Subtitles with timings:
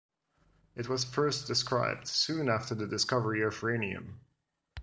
[0.73, 4.15] It was first described soon after the discovery of rhenium.